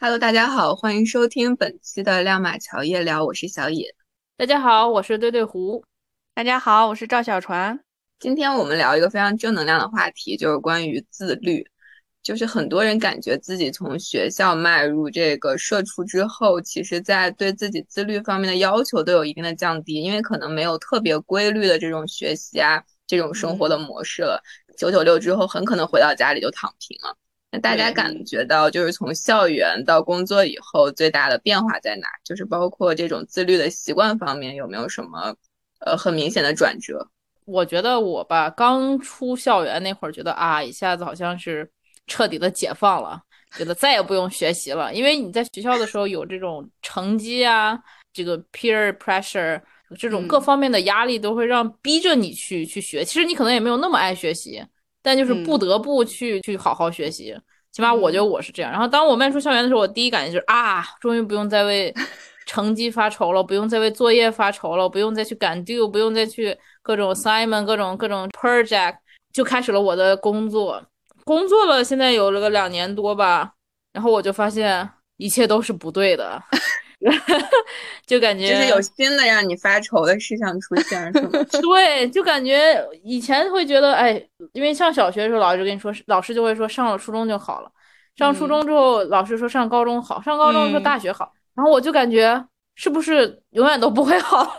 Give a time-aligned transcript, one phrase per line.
[0.00, 3.96] Hello，大家好，欢迎收听本期的亮马桥夜聊，我是小野。
[4.36, 5.84] 大家好，我是对对胡。
[6.34, 7.80] 大家好，我是赵小船。
[8.20, 11.66] 今天我们聊一个非常正能量的话题，就是关于自律。
[12.22, 24.40] 就是很多人感觉自己从学校迈入这个社畜之后，其实在对自己自律方面的要求都有一定的降低，因为可能没有特别规律的这种学习啊，这种生活的模式了。
[24.76, 27.16] 九九六之后，很可能回到家里就躺平了。
[27.50, 32.08] 那大家感觉到，就是从校园到工作以后，最大的变化在哪？
[32.24, 35.34] 就是包括这种自律的习惯方面，有没有什么
[35.80, 37.08] 呃很明显的转折？
[37.44, 41.70] 我觉得我吧，刚出校园那会儿，觉得啊，一下子好像是。
[42.10, 43.20] 彻底的解放了，
[43.58, 47.78] 觉得再也不用学习了，因为你在学校的时候有这种成绩啊，
[48.14, 49.60] 这个 peer pressure，
[49.98, 53.04] 这种各方面的压力都会让逼着你去去学。
[53.04, 54.64] 其实你可能也没有那么爱学习，
[55.08, 57.34] 但就是不得不去去好好学习。
[57.72, 58.70] 起码我觉得我是这样。
[58.70, 61.94] 然后当我迈出校园的时候，我第一感觉就是啊，终于不用再为
[62.44, 68.96] 成绩发愁了，不用再为作业发愁了，不用再去赶 due，不用再去各种 assignment，各种各种 project，
[69.32, 70.84] 就开始了我的工作。
[71.24, 73.54] 工作了，现在有了个两年多吧，
[73.94, 74.86] 然后我就发现
[75.16, 76.42] 一切都是不对的，
[78.06, 81.30] 就感觉就是有新的让你发愁的事项出现，是吗？
[81.62, 84.20] 对，就感觉以前会觉得，哎，
[84.52, 87.70] 因为上小学的时候，老师跟你说，老师就会说上了初中就好了，
[88.16, 94.58] 上初中之后，老师说上高中好，上高中说大学好，然后我就感觉是不是永远都不会好？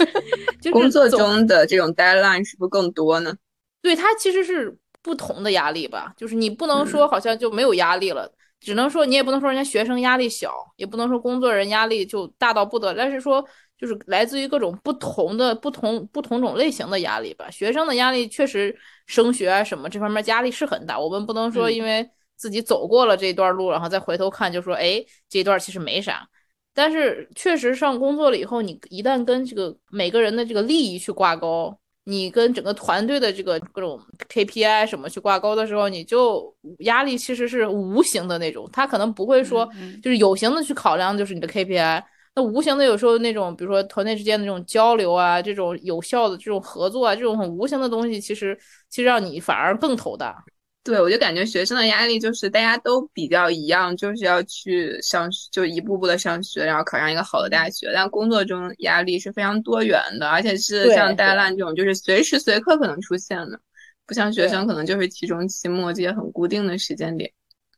[0.72, 3.34] 工作中的这种 deadline 是不是更多呢？
[3.80, 4.76] 对，它其实是。
[5.04, 8.30] 不同的压力吧，就是你不能说好像就没有压力了，
[8.62, 13.44] 只能说你也不能说人家学生压力小，也不能说工作人压力就大到不得，但是说
[13.76, 17.50] 就是来自于各种不同的不同不同种类型的压力吧。
[17.50, 26.26] 学生的压力确实升学啊什么这方面压力是很大，我们不能说因为自己走过了这段路，然后再回头看就说哎这一段其实没啥，
[26.72, 31.76] 但是确实上工作了以后，你一旦跟这个每个人的这个利益去挂钩。
[32.04, 39.68] 你跟整个团队的这个各种 KPI 什么去挂钩的时候，你就压力其实是无形的那种，他可能不会说，
[40.02, 42.02] 就是有形的去考量，就是你的 KPI。
[42.34, 50.42] 那无形的有时候那种，比如说团队之间的这种交流啊，这种有效的这种合作啊，这种很无形的东西，其实其实让你反而更头大。
[50.84, 57.92] 对，我就感觉学生的压力就是大家都比较一样，就是要去上，就一步步的上学，然后考上一个好的大学。
[57.94, 63.60] 但工作中压力是非常多元的，而且是像大烂这种，就是随时随刻可能出现的，
[64.06, 67.30] 不像学生可能就是期中、期末这些很固定的时间点。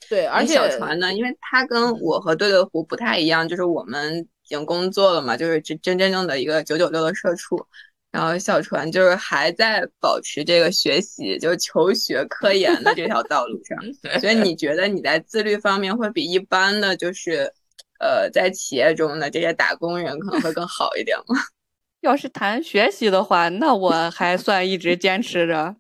[0.09, 7.67] 对，而且小船呢，因为他跟我和对对胡不太一样，就是我们已经工作了嘛，就是真真正正的一个九九六的社畜。
[8.15, 13.77] 然后小船就是还在保持这个学习，就求学科研的这条道路上，
[14.23, 17.53] 所以你觉得你在自律方面会比一般的就是，
[17.99, 21.41] 呃，在企业中的这些打工人可能会更好一点吗？
[22.03, 25.75] 要是谈学习的话，那我还算一直坚持着，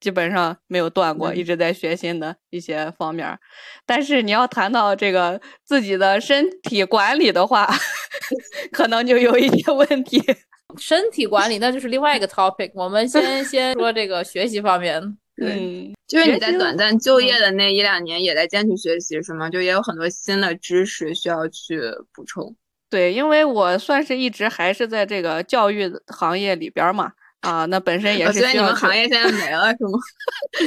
[0.00, 3.38] 基本上没有断过，一直在学新的一些方面。
[3.86, 7.72] 但是你要谈到这个自己的身体管理的话，
[8.72, 10.20] 可能就有一些问题。
[10.78, 12.70] 身体管理那就是另外一个 topic。
[12.74, 15.00] 我们先先说这个学习方面。
[15.36, 19.50] 对，就是你在短暂就业的那一两年也在坚持学习，是吗？
[19.50, 21.78] 就也有很多新的知识需要去
[22.14, 22.56] 补充。
[22.88, 27.12] 对，因为我算是一直还是在这个教育行业里边嘛。
[27.42, 28.40] 啊，那本身也是。
[28.40, 29.98] 所以你们行业现在没了是吗？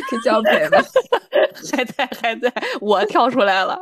[0.07, 0.77] 是教培吗？
[1.75, 3.75] 还在还在，我跳出来了。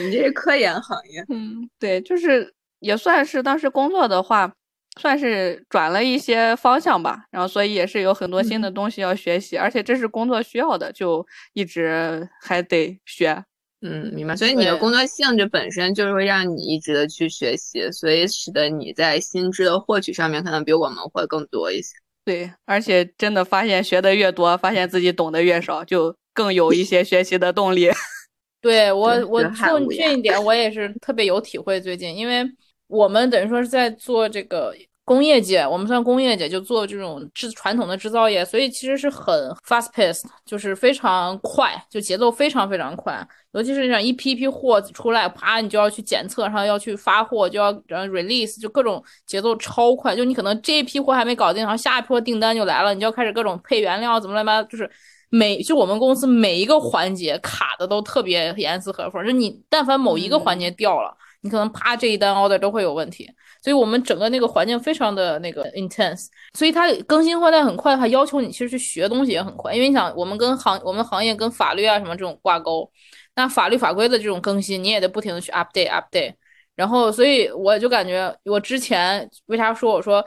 [0.00, 1.22] 你这是科研行业。
[1.28, 4.50] 嗯，对，就是也算是当时工作的话。
[5.00, 13.44] 算是转了一些方向吧，然后所以也是有很多新的东西要学习，而且这是工作需要的，就一直还得学。
[13.82, 14.36] 嗯，明白。
[14.36, 21.88] 所以你的工作性质本身就是会让你一直的去学习，所以使得你在薪资的获取上面可能比我们会更多一些。
[22.24, 27.90] 对，而且真的发现学的越多，发现自己懂得越少，就更有一些学习的动力。
[28.62, 29.50] 对我，我就
[29.90, 31.80] 这一点我也是特别有体会。
[31.80, 32.48] 最近因为。
[32.86, 39.34] 我们等于说是在做这个工业界，我们算工业界，就做这种制传统的制造业，所以其实是很
[39.66, 43.26] fast paced，就是非常快，就节奏非常非常快。
[43.52, 50.16] 尤其是像一批一批货出来，啪，你就要去检测，然后要去发货，就要然后 release，就各种节奏超快。
[50.16, 54.90] 就你可能这一批货还没搞定，然后下一批订单就来了，你就要开始各种配原料，怎么来吧，就是
[55.28, 61.14] 每就我们公司每一个环节卡的都特别严丝合缝，就你但凡某一个环节掉了。
[61.44, 63.30] 你可能啪这一单 order 都会有问题，
[63.62, 72.90] 所以我们整个那个环境非常的那个 intense，所以它更新换代很快，的话要求你其实去学东西也很快，因为你想我们跟行我们行业跟法律啊什么这种挂钩，
[73.36, 76.32] 那法律法规的这种更新，你也得不停的去 update update。
[76.74, 80.24] 然后，所以我就感觉我之前为啥说我说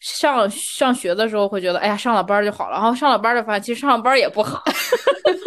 [0.00, 4.62] 上上学的时候会觉得，哎呀，上了班就好了，然后上了班就发现其实上了班也不好，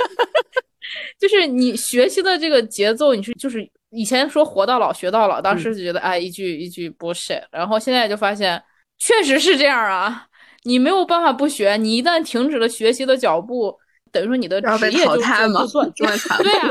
[1.18, 8.62] 就是你学习的这个节奏，你是就是以前说活到老学到老，当时就觉得哎一句一句 bullshit，然后现在就发现
[8.98, 10.28] 确实是这样啊，
[10.64, 13.78] 你没有办法不学，你一旦停止了学习的脚步，
[14.12, 15.50] 等于说你的职业就就断，
[16.42, 16.70] 对啊，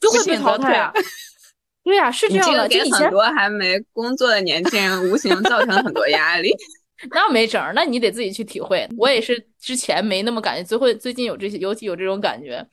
[0.00, 0.92] 就会被淘汰啊。
[1.84, 2.66] 对呀，是这样的。
[2.68, 6.50] 给很多还没工作的年轻人无形造成很多压力。
[7.12, 8.88] 那没整，那你得自己去体会。
[8.96, 12.66] 我也是之前没那么感觉，最后最近有这些，尤其有这种感觉，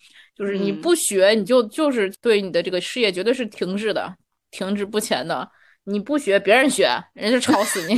[0.44, 4.14] 就是你不学，你就就是对你的这个事业绝对是停滞的，
[4.52, 5.50] 停滞不前的。
[5.86, 7.98] 你不学，别人学，人家吵死你，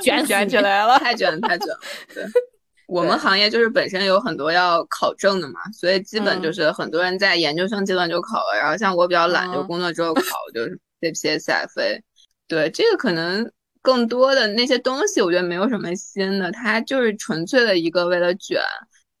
[0.00, 1.80] 卷卷起来 了，太卷太卷了。
[2.12, 2.24] 对。
[2.88, 10.22] 我们行业就是本身有很多要考证的嘛，所以基本就是很多人在研究生阶段就考了，然后像我比较懒，就工作之后考，
[10.54, 12.00] 就是 CPA、CFA。
[12.46, 13.50] 对，这个可能
[13.82, 18.60] 更多的那些东西，我觉得没有什么新的，它就是纯粹的一个为了卷，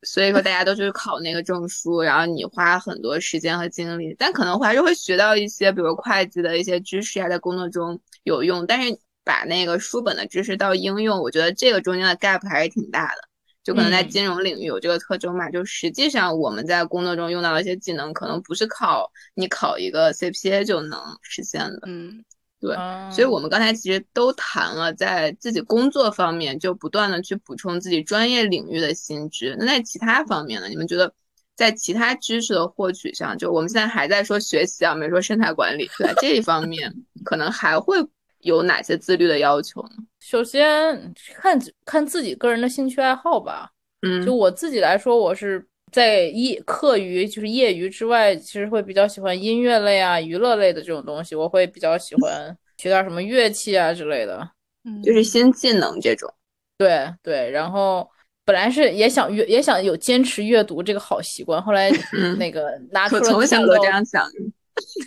[0.02, 13.22] 所以说大家都去考那个证书，然后你花很多时间和精力，但可能还是会学到一些，比如会计的一些知识啊，在工作中有用，但是把那个书本的知识到应用，我觉得这个中间的 gap 还是挺大的。
[13.64, 21.80] 就可能在金融领域有这个特征嘛，就实际上我们在工作中用到的一些技能，可能不是靠你考一个 CPA 就能实现的。
[21.84, 22.24] 嗯，
[22.66, 22.76] 对，
[23.10, 29.56] 所以我们刚才其实都谈了，在自己工作方面就不断的去补充自己专业领域的新知。
[29.58, 30.68] 那在其他方面呢？
[30.68, 31.12] 你们觉得
[31.54, 37.96] 在其他知识的获取上，就我们现在还在说学习啊，没说生态管理，对这一方面可能还会。
[38.42, 39.96] 有哪些自律的要求呢？
[40.20, 43.68] 首先看看自己个人的兴趣爱好吧。
[44.02, 51.34] 嗯，就我自己来说，我是在业课余就是业余之外，其实会比较喜欢音乐类啊、娱乐类的这种东西。
[51.34, 54.46] 我会比较喜欢学点什么乐器啊之类的，
[54.84, 56.30] 嗯，就是新技能这种。
[56.76, 58.06] 对对，然后
[58.44, 61.90] 本来是也想阅，也想有坚持阅读这个好习惯，后来
[62.38, 64.28] 那个拿出了从小都这样想。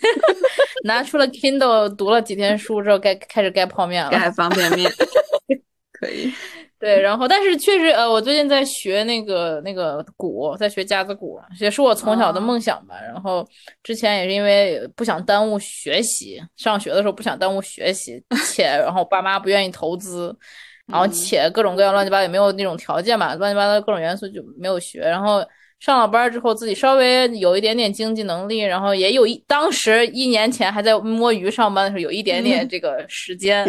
[0.86, 4.10] 拿出了 Kindle，读了几天书之后，该开始盖泡面了。
[4.10, 4.92] 盖方便面，
[6.00, 6.32] 可以。
[6.80, 12.96] 对，然后但是确实，呃，我最近在学那个那个鼓，在学架子鼓，也是我从小的梦想吧。
[13.06, 13.46] 然后
[13.84, 20.34] 之前也是因为不想耽误学习，上学的时候不想耽误学习， 且然后爸妈不愿意投资，
[20.88, 25.46] 然后且各种各样乱七八糟也没有那种条件嘛，乱七八糟各种元素就没有学，然后。
[25.80, 33.64] 上了班之后，自己稍微有一点点经济能力，然后也有一当时一年前还在摸鱼上班的时候，有一点点这个时间，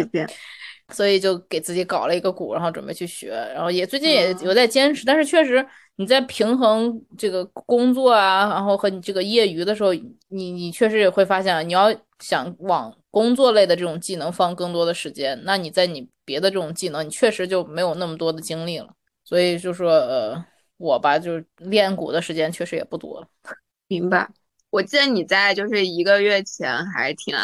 [0.91, 5.05] 所以就给自己搞了一个鼓，然后准备去学，然后也最近也有在坚持。
[5.05, 5.65] 但是确实
[5.95, 18.87] 你在平衡这个工作啊，然后和你这个业余的时候，你你确实也会发现，你要想往工作类的这种技能放更多的时间，那你在你别的这种技能，你确实就没有那么多的精力了。
[19.23, 20.45] 所以就说呃。
[20.81, 23.27] 我吧，就是练鼓的时间确实也不多了。
[23.87, 24.27] 明白。
[24.71, 27.35] 我记得你在就是一个月前还挺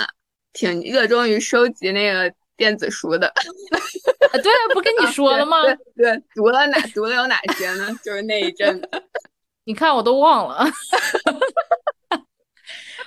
[0.53, 3.31] 挺热衷于收集那个电子书的。
[4.33, 5.63] 对，不跟你说了吗？
[5.95, 7.87] 对，读了哪读了有哪些呢？
[8.03, 8.89] 就是那一阵子，
[9.63, 10.65] 你看我都忘了。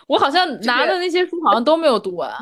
[0.06, 2.32] 我好像拿的那些书好像都没有读完。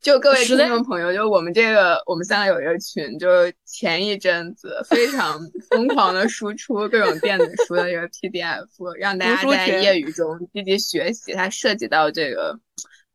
[0.00, 8.68] 就各位听众朋友，就我们这个，我们三个有一个群，就是前一阵子非常疯狂的输出各种电子书的一个 PDF，
[9.00, 11.32] 让大家在业余中积极学习。
[11.32, 12.56] 它涉及到这个，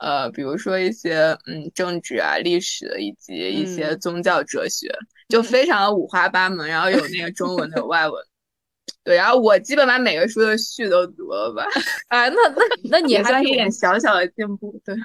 [0.02, 4.92] 呃，比如说一些嗯政治啊、历史以及一些宗教哲学，
[5.30, 6.68] 就非常的五花八门。
[6.68, 8.24] 然后有那个中文的、外文，
[9.04, 9.16] 对。
[9.16, 11.64] 然后我基本把每个书的序都读了吧。
[12.08, 14.96] 啊，那那那你还算一点小小的进步，对。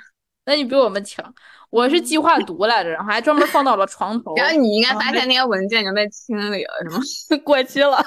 [0.46, 1.34] 那你比我们强。
[1.68, 4.34] 我是计划读来着，然后还专门放到了床头。
[4.36, 7.02] 然后你应该发现那些文件已经被清理了，是吗？
[7.44, 8.02] 过期了。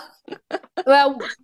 [0.85, 0.95] 对，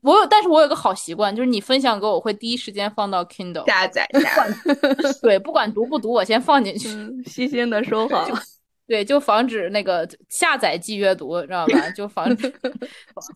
[0.02, 4.48] 我有，但是我有个好习惯，就是你分享给我，会第一时间放到 Kindle 下载下。
[5.22, 6.88] 对，不管读不读，我先放进去，
[7.26, 8.26] 细心的收好。
[8.88, 11.90] 对，就防止那个下载即阅读，知道吧？
[11.92, 12.50] 就防止。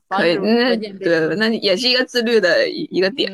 [0.07, 3.29] 可以，那对，那也是一个自律的一一个点。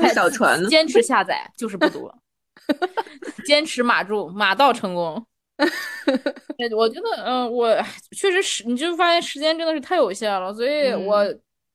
[0.00, 2.10] 太小船了，坚持下载就是不读。
[3.44, 5.26] 坚持马住，马到成功。
[6.76, 7.74] 我觉得，嗯，我
[8.16, 11.24] 确实是，你就发现时间真的是太有限了，所以我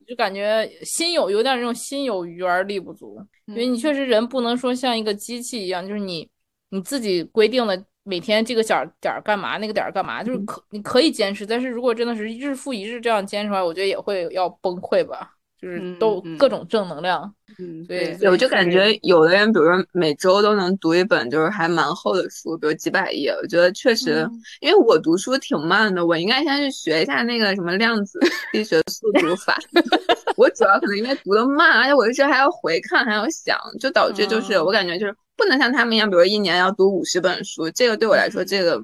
[0.07, 3.19] 就感觉心有有点那种心有余而力不足。
[3.45, 6.27] 因为你确实人不能说像一个机器一样，就是你
[6.69, 15.34] 你自己规定的每天这个点儿点儿干嘛，那个点儿干嘛，就是可你可以坚持，但是如果真的是日复一日这样坚持的话，我觉得也会要崩溃吧。
[15.65, 17.33] 就是嗯都嗯各种正能量。
[17.57, 24.31] 嗯，对对，我就感觉有的人，比如说每周都能读一本就是还蛮厚的书，比如几百页，我觉得确实，嗯
[24.61, 28.19] 因为我读书挺慢的，我应该先去学一下那个什么量子
[28.51, 29.57] 力学速读法。
[30.37, 38.83] 我主要可能因为读的慢，而且我一直还要回看，还要想，就导致就是哦我感觉就是不能像他们一样，比如一年要读五十本书，这个对我来说这个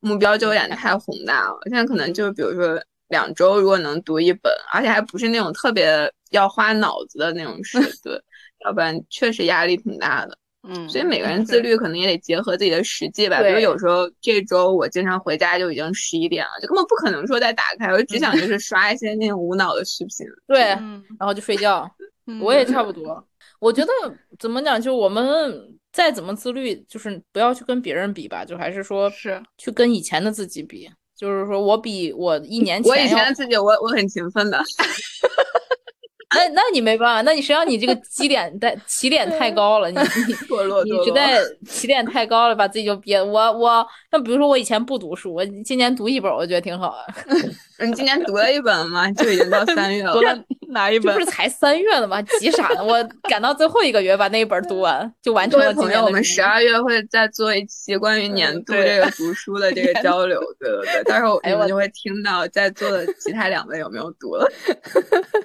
[0.00, 1.58] 目标就有点太宏大了。
[1.64, 8.20] 现在可能就是比如说两周如果能读一本，而且还不是那种特别要花脑子的那种事， 对，
[8.64, 10.36] 要不然确实压力挺大的。
[10.62, 13.42] 嗯，所以每个人自律可能也得结合自己的实际吧。
[13.42, 20.26] 比如有时候这周我经常回家就已经十一点了，就根本不可能说再打开，我就只想就是刷一些那种无脑的视频。
[20.46, 21.90] 对，嗯，然后就睡觉。
[22.26, 23.26] 嗯我也差不多。
[23.58, 23.90] 我觉得
[24.38, 25.24] 怎么讲，就我们
[25.92, 30.88] 再怎么自律，就是不要去跟别人比吧，就还是说是去跟以前的自己比。
[31.16, 34.58] 就是说我比我一年前我以前的自己，我我很勤奋的，
[36.34, 40.98] 那那你没办法，那你实际上你这个基点在 起点太高了，你你堕落 堕落。
[40.98, 43.20] 你实在起点太高了，把自己就憋。
[43.20, 47.44] 我我那比如说我以前不读书，我今年读一本，我觉得挺好的。
[47.84, 49.10] 你今年读了一本吗？
[49.12, 50.20] 就已经到三月了读。
[50.20, 50.38] 了
[50.72, 51.26] 哪一本这不是？
[51.34, 52.22] 才三月了吗？
[52.22, 52.84] 急啥呢？
[52.84, 64.46] 我赶到最后一个月把那一本读完，就完各成了朋友，我们十二月会再做一期关于年度这个读书的这个交流，对对对，到时候哎我你们就会听到在座的其他两位有没有读了。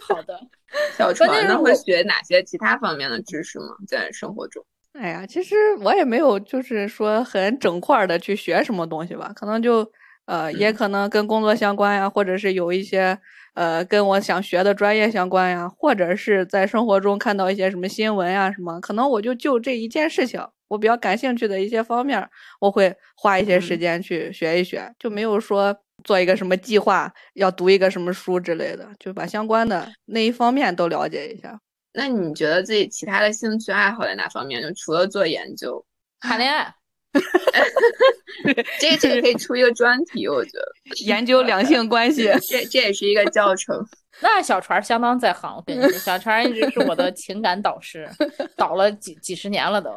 [0.01, 0.39] 好的。
[0.97, 3.75] 小船呢会学哪些其他方面的知识吗？
[3.87, 4.63] 在生活中？
[4.93, 9.89] 哎呀，其实我也没有，就是说很整块的去学什么东西吧，可能就
[10.25, 13.19] 呃，也可能跟工作相关呀，或者是有一些
[13.55, 22.25] 呃跟我想学的专业相关呀，或者是在生活中看到一些什么新闻呀什么，可能我就就这一件事情，我比较感兴趣的一些方面，
[22.61, 31.59] 我会花一些时嗯间去学一学，就没有说做一个什么计划，要读一个什么书之类的，就把相关的那一方面都了解一下。
[31.91, 34.61] 那你觉得自己其他的兴趣爱好在哪方面？
[34.61, 35.85] 就除了做研究，
[36.19, 36.73] 谈恋爱，
[38.79, 40.71] 这个这个可以出一个专题，我觉得
[41.05, 43.85] 研究两性关系，这这也是一个教程。
[44.21, 48.09] 那小船相当在行，我跟你说，小船一直是我的情感导师，
[48.55, 49.91] 导了几几十年了都。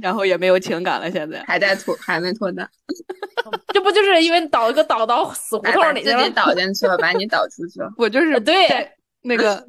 [0.00, 1.44] 然后也没有情感了，现在。
[1.46, 2.66] 还在脱，还没脱单，
[3.74, 6.30] 这不就是因为导一个导到死胡同里去了？
[6.30, 7.92] 导进去了，把你导出去了。
[7.98, 8.90] 我就是呃对
[9.24, 9.62] 那个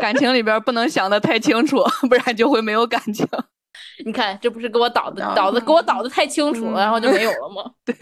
[0.00, 3.28] 感情里边不能想的太清楚，不然就会没有感情。
[4.04, 7.70] 你看，这不是给我导的导导的给我导的太清楚了，嗯然后就没有 了吗？
[7.84, 7.94] 对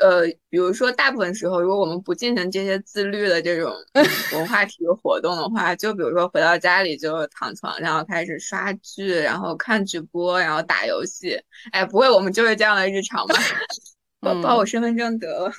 [0.00, 3.72] 呃，比如说，大部分时候，如果我们不进行这些自律的这种
[4.32, 11.40] 文化体育活动的话，就比如说回到家里就躺床上开始刷剧，然后看直播，然后打游戏。
[11.70, 13.34] 哎，不会，我们就是这样的日常吧？
[14.20, 15.52] 把把我身份证得了。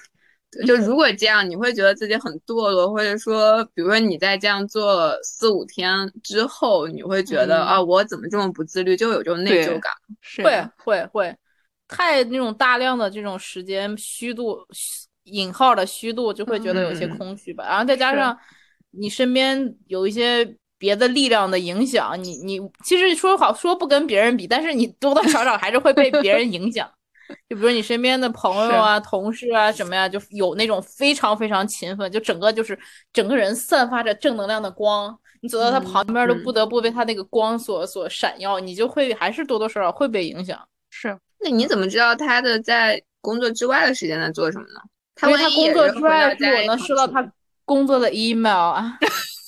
[0.54, 5.90] 对就如果这样，你会觉得自己很堕落，或者说，比如说你在这样做了四五天
[6.24, 9.92] 之后，你会觉得、嗯啊，我怎么这么不自律，就有这种内疚感。
[10.22, 11.36] 是会会会，
[11.88, 17.66] 太那种大量的这种时间虚度虚引号的虚度，就会觉得有些嗯空虚吧。
[17.68, 18.38] 然后再加上
[18.92, 26.90] 你身边有一些别的力量的影响，你你其实说好说不跟别人比，但是你多多少少还是会被别人影响。
[27.50, 32.78] 就比如你身边的朋友啊、同事啊什么呀，就有那种非常非常勤奋，就整个就是
[33.12, 40.60] 整个人散发着正能量的光，你走到他旁边都嗯不得不被他那个光所所闪耀，你就会还是多多少少会被影响。
[40.90, 44.80] 是，那你怎么知道他的在工作之外的时间在做什么呢？
[45.16, 47.32] 他因为他工作之外我能收到他。
[47.66, 48.98] 工作的 email 啊，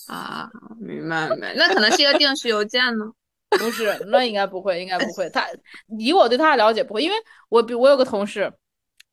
[0.07, 0.49] 啊，
[0.79, 3.05] 明白明白，那可能是一个定时邮件呢。
[3.49, 5.29] 不是，那应该不会，应该不会。
[5.29, 5.47] 他
[5.97, 7.15] 以我对他的了解不会，因为
[7.49, 8.51] 我比我有个同事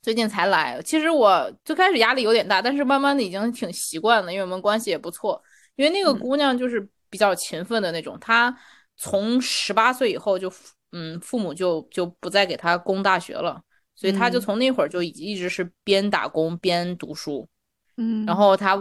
[0.01, 5.41] 最近才来，其实我最开始压力有点大，但是慢慢的已经挺习惯了，因为我们关系也不错。
[5.77, 8.55] 因为那个嗯姑娘就是比较勤奋的那种，她
[8.97, 10.53] 从十八岁以后就
[10.93, 13.63] 嗯父母就就不再给她供大学了，
[13.95, 17.49] 所以她就嗯从那会儿就一一直是边打工边读书。
[17.97, 18.75] 嗯然后他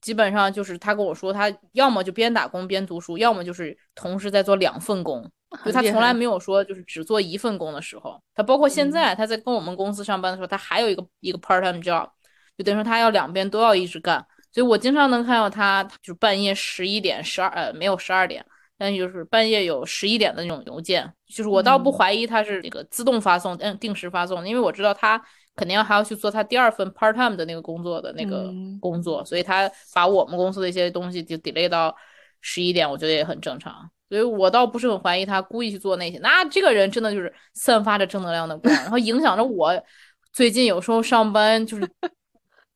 [0.00, 5.28] 基本上就是他跟我说，他要么就边打工边读书，要么就是同时在做两份工，
[5.64, 8.20] 就他从来没有说就是只做一份工的时候。
[8.34, 12.08] 他包括现嗯在他在跟我们公司上班的时候，他还有一个一个 part time job，
[12.56, 14.24] 就等于说他要两边都要一直干。
[14.52, 18.42] 所以我经常能看到他就是半夜十一点、十二呃没有十二点，
[18.78, 25.22] 但就是半夜有十一点的那种邮件，就是我倒不嗯怀疑他是那个自动发送，嗯，定时发送，因为我知道他
[25.56, 31.94] 肯定要还要去做他第二份 part time 的那个工作的那个嗯工作，所以他把我们公司的一些东西就 delay 到
[32.40, 33.90] 十一点，我觉得也很正常。
[34.08, 36.18] 所以我倒不是很怀疑他故意去做那些。
[36.18, 39.72] 那这个人真的就是散发着正能量的光，然后影响着我。
[40.32, 41.90] 最近有时候上班就是，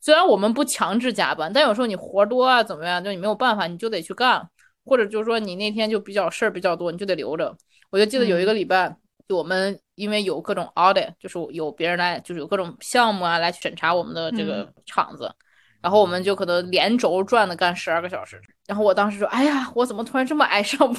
[0.01, 4.49] 虽然我们不强制加班，但有时候你活多啊怎么样，就你没有办法，你就得去干。
[4.83, 7.55] 或者就是说你那天就比较事儿比较多，你就得留着。
[7.91, 8.97] 我就记得有一个礼拜，
[9.31, 15.33] 就我们因为有各种 audit，就是有别人来，就是有各种项目啊来审查我们的这个厂子，
[15.81, 18.41] 然后我们就可能连轴转的干十二个小时。
[18.67, 20.99] 然后我当时说：“哎呀，我怎么突然这么爱上班？”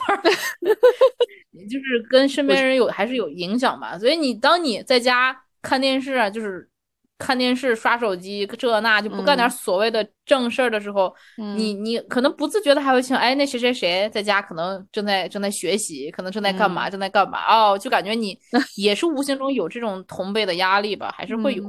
[1.70, 4.00] 就是跟身边人有还是有影响吧。
[4.00, 6.70] 所以你当你在家看电视啊，就是
[7.22, 11.14] 看电视、刷手机这那就不干点所谓的正事儿的时候，
[11.56, 18.36] 你你可能不自觉的还会想，哎，那谁谁谁在家可能正在正在学习，可能正在干嘛，正在干嘛哦，就感觉你
[18.76, 21.64] 也是无形中有这种同辈的压力吧，还是会有。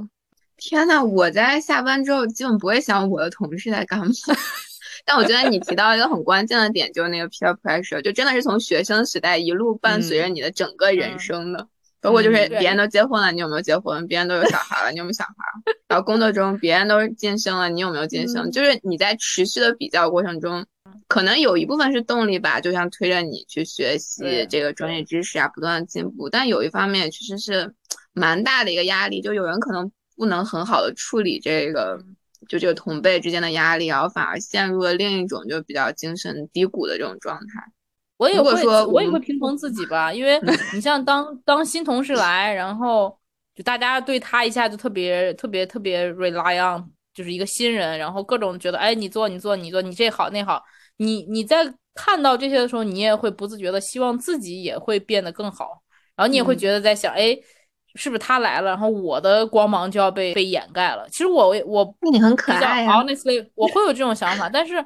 [0.56, 4.06] 天呐，我在下班之后基本不会想我的同事在干嘛。
[5.04, 11.66] 但我觉得你提到一个很关键的点，就是那个 peer pressure，就真的是从学生时代一路伴随着你的整个人生的。
[12.02, 14.06] 包括就是别人都结婚了，你有没有结婚？
[14.06, 15.72] 别人都有小孩了，你有没有小孩？
[15.88, 18.50] 然后工作中别人都晋升了，你有没有晋升？
[18.50, 20.66] 就是你在持续的比较过程中，
[21.08, 26.28] 可能有一部分是动力吧，就像推着你去学习这个专业知识啊，不断的进步。
[26.28, 27.72] 但有一方面其实是
[28.12, 32.04] 蛮大的一个压力，就有人可能不能很好的处理这个。
[32.48, 37.72] 就这个同辈之间的压力，然后反而陷入了另一种就比较精神低谷的这种状态。
[38.22, 40.40] 我也会说，我也会平衡自己吧，因为
[40.74, 43.18] 你像当当新同事来，然后
[43.54, 50.62] 就大家对他一下就特别特别特别 rely on，就是一个新人，然后各种觉得哎你做你做你做你这好那好，
[50.98, 55.82] 你你在看到这些的时候，你也会不自觉的希望自己也会变得更好，
[56.16, 57.36] 然后你也会觉得在想哎。
[57.94, 61.06] 是不是他来了，然后我的光芒就要被被掩盖了？
[61.10, 64.82] 其实我我你很可爱呀，honestly，我会有这种想法，但是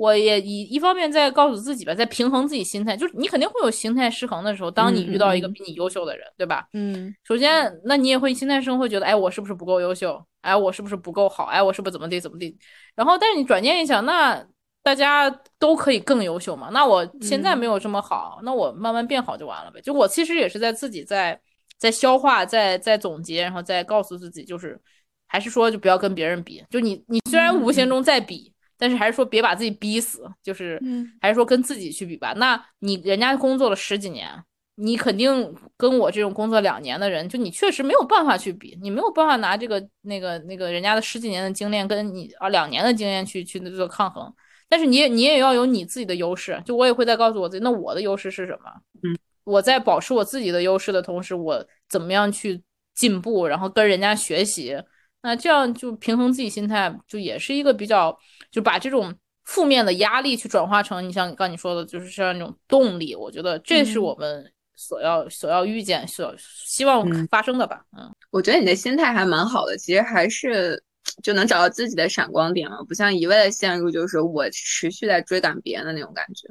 [0.00, 6.66] 我也以一方面在告诉自己吧，在平衡自己心态，就是你肯定会有心态失衡的时候，当你遇到一个比你优秀的人，对吧？
[6.72, 10.24] 嗯，首先，那你也会心态失衡，会觉得，哎，我是不是不够优秀？
[10.40, 11.44] 哎，我是不是不够好？
[11.44, 12.56] 哎，我是不是怎么地怎么地？
[12.94, 14.44] 然后，但是你转念一想，那
[14.82, 16.70] 大家都可以更优秀嘛？
[16.72, 19.80] 那我现在没有这么好，那我慢慢变好就完了呗。
[19.80, 21.40] 就我其实也是在自己在。
[21.80, 24.78] 在消化，在在总结，然后再告诉自己，就是
[25.26, 26.62] 还是说，就不要跟别人比。
[26.68, 30.28] 就你，你虽然无形中在比，但是还是说别把自己逼死。
[30.42, 30.80] 就是，
[31.20, 32.32] 还是说跟自己去比吧。
[32.36, 34.28] 那你人家工作了十几年，
[34.76, 44.32] 你肯定跟我这种工作两年的人，就你确实没有办法去比，你没有办法拿这个那个那个人家的十几年的经验跟你啊两年的经验去去做抗衡。
[44.68, 46.60] 但是你也你也要有你自己的优势。
[46.64, 48.70] 就我也会在告诉我自己，那我的优势是什么？
[49.02, 49.16] 嗯。
[49.44, 52.62] 我在保持我自己的优势的同时，我怎么样去
[52.94, 54.76] 进步，然后跟人家学习，
[55.22, 58.16] 那这样就平衡自己心态，就也是一个比较，
[58.50, 63.14] 就把这种负面的压力去转化成你像刚你说的，就是像那种动力。
[63.14, 67.84] 我觉得这是我们所要所要遇见、所希望发生的吧。
[67.98, 70.82] 嗯，我觉得你的心态还蛮好的，其实还是
[71.22, 76.48] 就能找到自己的闪光点嘛，不像一味的陷入就是我持续在追赶别人的那种感觉。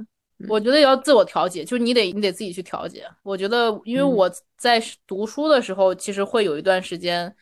[0.47, 3.05] 我觉得要自我调节，就是你得你得自己去调节。
[3.23, 7.35] 我觉得，因为我在读书的时候，其实会有一段时间，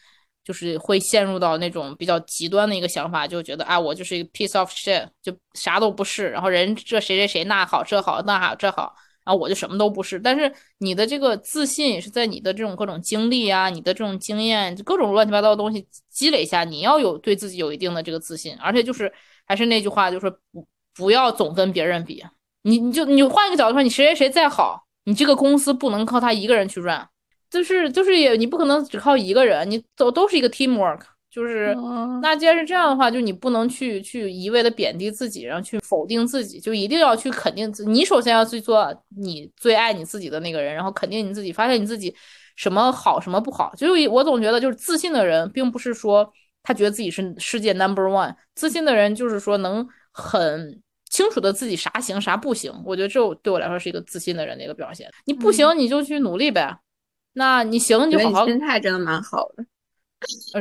[0.47, 6.29] 就是会陷入到那种比较极端的一个想法，就觉得啊，我就是一个 piece of shit，就啥都不是。
[6.29, 8.93] 然后人这谁谁谁那好这好那好这好，
[9.25, 10.17] 然后我就什么都不是。
[10.17, 18.55] 但是你的这个自信也是在你的这种各种经历啊，你的这种经验，各种乱七八糟的东西积累下，你要有对自己有一定的这个自信。
[18.61, 19.11] 而且就是
[19.45, 22.23] 还是那句话，就是不不要总跟别人比。
[22.61, 27.05] 你你就你换一个角度说，你谁谁谁再好，你这个公司不能靠他一个人去 run，
[27.49, 31.75] 就是就是也你不可能只靠一个人，你都都是一个 teamwork，就是
[32.21, 42.13] 那既然是这样的话，就你不能去去一味的贬低自己，然后去否定自己，就一定要去肯定自你首先要去做你最爱你自己的那个人，然后肯定你自己，发现你自己
[42.55, 43.73] 什么好什么不好。
[43.75, 46.31] 就是我总觉得就是自信的人，并不是说
[46.63, 50.81] 他觉得自己是世界 number one，自信的人就是说能很。
[51.09, 55.09] 清楚的自己啥行啥不行，我觉得这对我来说是一个自信的人的一个表现。
[55.23, 56.77] 你不行你就去努力呗，
[57.37, 58.45] 那你行你就好好。
[58.47, 59.63] 心态真的蛮好的，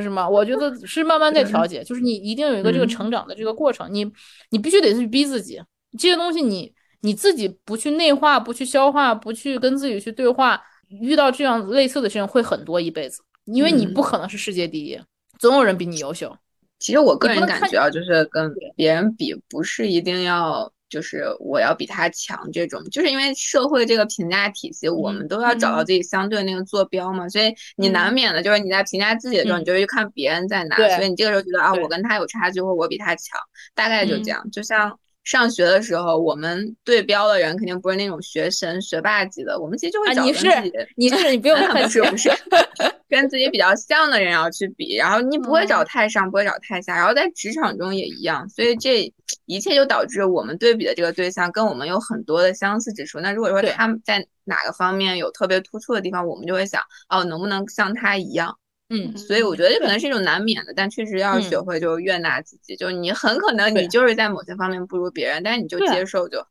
[0.02, 0.28] 是吗？
[0.28, 4.04] 我觉得是慢慢在调节，就是你一定有一个这个成长的这个过程，你
[4.50, 5.58] 你必须得去逼自己。
[5.98, 15.00] 这些东西你你自己不去内化、不去消化、不去跟自己去对话，遇到这样类似的事情会很多一辈子，因为你不可能是世界第一，
[15.38, 16.36] 总有人比你优秀。
[16.78, 33.40] 其实我个人感觉啊，就是跟别人比，不是一定要就是我要比他强这种，就是因为社会这个评价体系，我们都要找到自己相对那个坐标嘛，所以你难免的就是你在评价自己的时候，你就会去看别人在哪，所以你这个时候觉得啊，我跟他有差距，或我比他强，
[33.74, 34.48] 大概就这样。
[34.50, 40.46] 就像上学的时候，我们对标的人肯定不是那种学神学霸级的，我们其实就会找你是
[40.94, 42.30] 你是你不用 不是不是，
[43.10, 49.12] 跟自己比较像的人要去比，然后你不会找太上，不会找太下，然后在职场中也一样，所以这
[49.46, 53.18] 一切就导致我们对比的这个对象跟我们有很多的相似之处。
[53.18, 58.56] 那如果说他们在哪个方面有特别突出的地方，我们就会想，哦，能不能像他一样？
[58.88, 66.44] 嗯，所以我觉得这可能是一种难免的，但确实要学会就悦纳自己，就你很可能你就是在某些方面不如别人，但是你就接受就。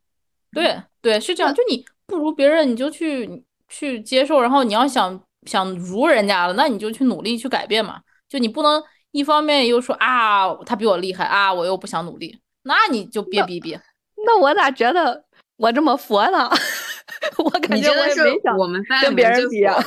[0.51, 1.53] 对对，是这样。
[1.53, 8.01] 就你不如别人，你就去去接受，然后你要想想如人家了，那你就去努力去改变嘛。
[8.27, 13.79] 就你不能一方面又说啊他比我厉害啊，我又不想努力，那你就别那逼逼。
[14.25, 15.23] 那我咋觉得
[15.57, 16.49] 我这么佛呢？
[17.37, 19.77] 我感觉我也没想我们仨跟别人比啊。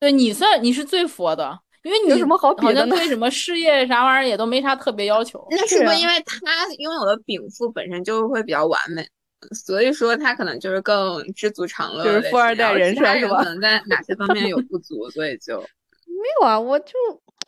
[0.00, 5.44] 对你算你是最佛的，因为你有什么好比的呢好像对什么事业啥玩意儿也都没啥特别要求。
[5.50, 9.06] 那是不是因为他拥有的禀赋本身就会比较完美，
[9.52, 15.58] 所以说他可能就是更知足常乐就是富二代人设是吧可能在哪些方面有不足，所以就
[16.06, 16.94] 没有啊，我就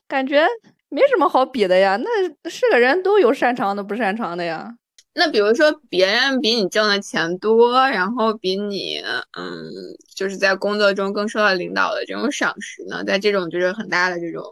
[0.09, 0.45] 感觉
[0.89, 1.97] 没什么好比的呀。
[1.97, 4.75] 那是个人都有擅长的，不擅长的呀。
[5.15, 9.01] 那比如说别人比你挣的钱多，然后比你
[9.39, 9.71] 嗯，
[10.15, 14.43] 就是在工作中更受到领导的这种赏识呢，在这种就是很大的这种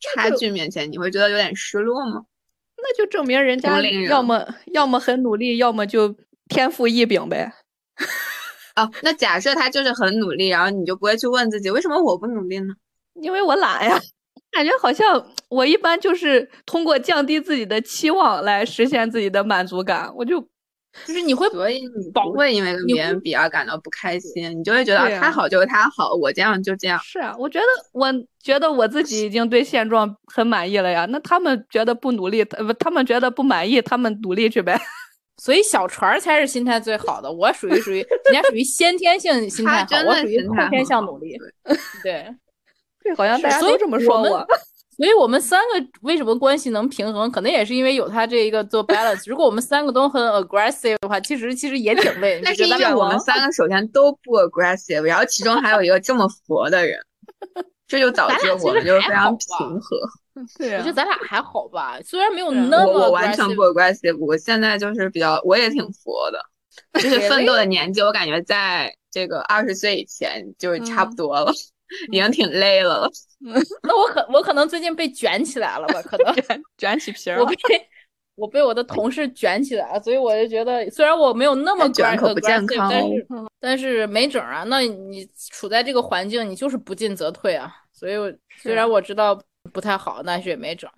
[0.00, 2.24] 差距面前，你会觉得有点失落吗？
[2.76, 6.14] 那就证明人家要么要么很努力，要么就
[6.48, 7.52] 天赋异禀呗。
[8.74, 12.74] 啊， 那假设他就是很努力，然后你就不会去问自己为什么我不努力呢？
[13.22, 13.98] 因为我懒呀，
[14.54, 20.40] 感觉好像我一般就是通过降低自己的期望来实现自己的满足感，我就
[21.04, 26.98] 就是你会所以你保不会因为跟别人比而感到不开心，你就会觉得啊他好就是他好，我这样就这样。
[27.02, 28.06] 是啊，我觉得我
[28.40, 31.04] 觉得我自己已经对现状很满意了呀。
[31.10, 32.44] 那他们觉得不努力，
[32.78, 34.80] 他们觉得不满意，他们努力去呗。
[35.42, 37.30] 所以小船儿才是心态最好的。
[37.30, 41.36] 我属于属于人家属于先天性心态好，我属于后天向努力。
[42.04, 42.24] 对
[43.04, 44.44] 对，好像大家都这么说我。
[44.96, 49.28] 所以我们三个为什么关系能平衡，可能也是因为有他这一个做 balance。
[49.28, 52.40] 如果我们三个都很 aggressive 的话，其实其实也挺累。
[52.44, 56.96] 那你觉得咱俩是因为我们三个首先都不 aggressive，然后其中还有一个这么佛的人，
[57.88, 59.96] 这就导致我们就非实还好吧常平和。
[60.34, 66.40] 我觉得咱俩还好吧，虽然没有那么我我完全不 aggressive，我现在就是比较，我也挺佛的，
[67.02, 71.52] 就是奋斗的年纪，我感觉在这个二十岁以前就是差不嗯多了，
[72.12, 73.10] 已经挺累了了。
[73.82, 76.00] 那我可我可能最近被卷起来了吧？
[76.02, 77.56] 可能卷卷起皮儿了我被。
[78.36, 83.26] 我被我的同事卷起来了，所以我就觉得，虽然我没有那么但卷可不健康哦但是
[83.60, 84.64] 但是没整啊。
[84.66, 87.72] 那你处在这个环境，你就是不进则退啊。
[87.92, 89.40] 所以我虽然我知道
[89.72, 90.90] 不太好，但是也没整。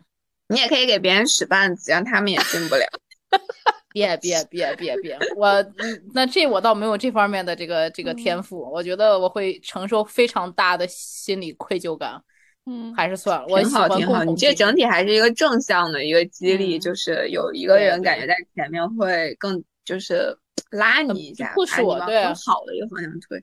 [0.49, 2.87] 你也可以给别人使绊子，让他们也进不了。
[3.97, 12.23] 别别别别别，我嗯那这我倒没有这方面的这个这个嗯天赋，我觉得我会承受非常大的心理愧疚感，
[12.67, 13.47] 嗯，还是算了。
[13.49, 20.37] 我挺喜欢好挺好，你这整体还是一个正向的一个激励，嗯就是有一个人感觉在前面会更就是
[20.73, 23.43] 拉你一下你往我对更好的一个方向推。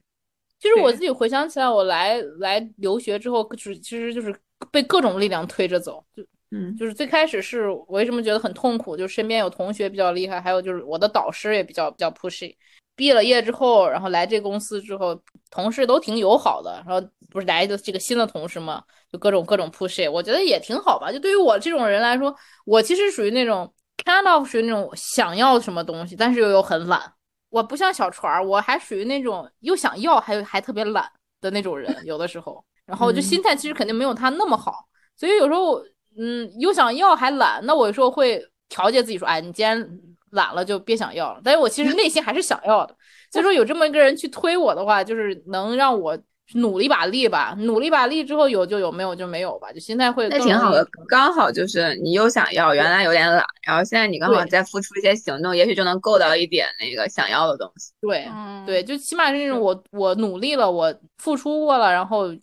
[0.60, 4.32] 其实我自己回想起来，我来来留学之后，就是其实就是
[4.70, 6.04] 被各种力量推着走。
[6.14, 6.22] 就
[6.54, 12.54] 嗯，就是最开始是我为什么觉得很痛苦，就身边有同学比较厉害，还有就是我的导师也比较比较 pushy。
[12.96, 21.10] 毕了业之后，然后来这公司之后，同事都挺友好的，然后不是来的这个新的同事嘛，就各种各种 push，我觉得也挺好吧。
[21.10, 22.32] 就对于我这种人来说，
[22.64, 27.12] 我其实属于那种 kind of 属于那种想要什么东西，但是又又很懒。
[27.50, 34.86] 我不像小船儿，我还属于那种又想要还还特别懒的那种人，有的时候，然后就嗯心态其实肯定没有他那么好，
[35.16, 35.82] 所以有时候
[36.18, 39.88] 嗯又想要还懒，那我有时候会调节自己说，哎，你既然
[40.30, 42.94] 懒了就别想要了，但是我其实内心还是想要的，
[43.30, 46.18] 所以说有这么一个人去推我的话，就是能让我
[46.54, 57.92] 努力把力吧，努力把力之后有就有，没有就没有吧，就心态会那挺好的，刚好就是你又想要，原来有点懒，然后现在你刚好再付出一些行动，也许就能够到一点那个想要的东西。
[58.00, 58.28] 对。
[58.30, 62.40] 嗯对，就起码是那种我我努力了，我付出过了，然后是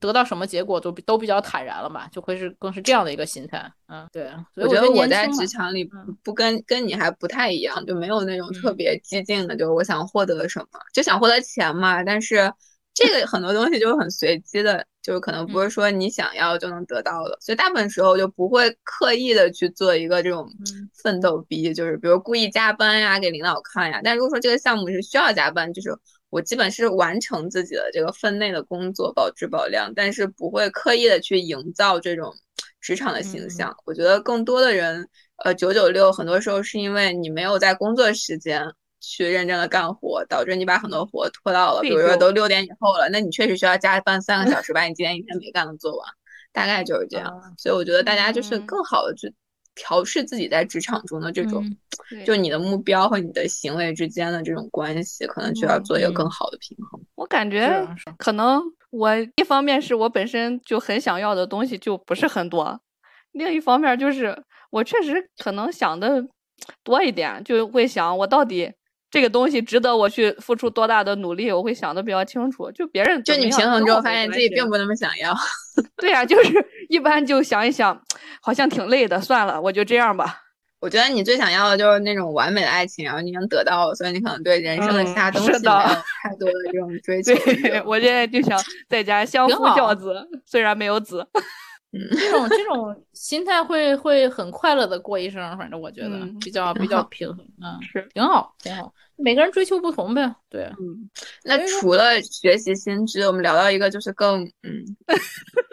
[0.00, 3.70] 得到什么结果都比都比较坦然了嘛，就会是更是这样的一个心态。
[3.88, 12.02] 嗯，对，所以我觉得我在职场里嗯不跟跟你还不太一样，就没有那种特嗯别激进的，就是我想获得什么，就想获得钱嘛。
[12.04, 12.52] 但是
[12.94, 24.00] 这个很多东西就是很随机的，就是可能不嗯是说你想要就能得到的，所以大部分时候就不会刻意的去做一个这种嗯奋斗逼，就是比如故意加班呀，给领导看呀。
[24.04, 25.90] 但如果说这个项目是需要加班，就是
[26.34, 32.34] 我基本是完成自己的这个分内的工作，保质保量，但是不会刻意的去营造这种
[32.80, 33.72] 职场的形嗯象。
[33.84, 35.08] 我觉得更多的人，
[35.44, 38.66] 呃，九九六很多时候是因为你没有在工作时间
[38.98, 46.08] 去认真的干活，导致你把很多活拖到了，比如说都六点以后了，那你确实需要加班三个小时，把你今天一天没干的做完，
[46.52, 47.28] 大概就是这样。
[47.28, 49.32] 啊所以我觉得大家就是嗯更好的去
[49.74, 51.64] 调试自己在职场中的这种，
[52.12, 57.00] 嗯就你的目标和你的行为之间的这种关系，可能就要做一个更嗯好的平衡。
[57.14, 62.80] 我感觉可能我一方面是我本身就很想要的东西就不是很多，
[63.32, 66.24] 另一方面就是我确实可能想的
[66.82, 68.72] 多一点，就会想我到底
[69.14, 72.68] 这个东西值得我去付出多大的努力，我会想的比较清楚。
[72.72, 75.32] 就别人就你平衡之后，发现自己并不那么想要。
[75.98, 76.52] 对呀、就是
[76.88, 77.96] 一般就想一想，
[78.42, 80.40] 好像挺累的，算了，我就这样吧。
[80.80, 87.32] 我觉得你最想要的就是那种完美的爱情，然后你能得到，所以你可能对人生的其嗯他东西没有太多的这种追求。
[87.36, 91.24] 对我现在就想在家相夫教子，虽然没有子。
[92.12, 98.92] 这种这种 心态会会很快乐的过一生，反正我觉得嗯比较比较平衡，嗯，是，挺好挺好。
[99.16, 101.08] 每个人追求不同呗，对，嗯，
[101.44, 104.84] 那除了学习新知，我们聊到一个就是更嗯，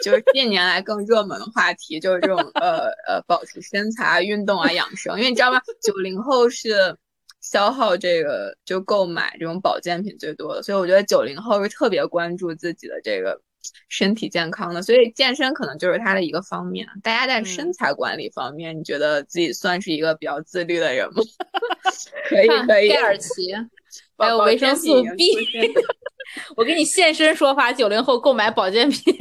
[0.04, 5.18] 就是近年来更热门的话题，就是这种呃呃保持身材啊、运动啊、养生。
[5.18, 5.60] 因为你知道吗？
[5.82, 6.96] 九零后是
[7.42, 13.42] 消耗这个就购买这种保健品最多的，所以我觉得九零后是特别关注自己的这个
[13.90, 16.88] 身体健康的，所以健身可能就是它的一个方面。
[17.04, 21.22] 大家在身嗯材管理方面，你觉得自己算是一个比较自律的人吗？
[22.30, 23.54] 可以可以，盖尔奇，
[24.18, 25.36] 还有维生素 B
[26.56, 29.16] 我给你现身说法，九零后购买保健品。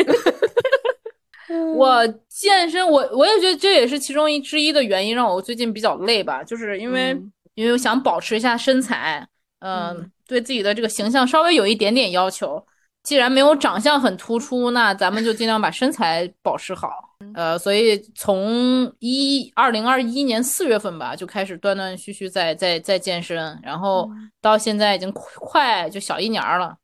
[1.75, 9.27] 我 健身，我我也觉得这也是其中一之一的原因，让我最近比较累吧，就是因为、嗯因为我想保持一下身材，
[9.59, 12.65] 嗯、嗯对自己的这个形象稍微有一点点要求。
[13.03, 16.91] 既然没有长相很突出，那咱们就尽量把身材保持好。
[17.35, 24.09] 呃，所以从一二零二一年四月份吧，就开始断断续续在在在健身，然后
[24.41, 26.75] 到现在已经快就小一年儿了。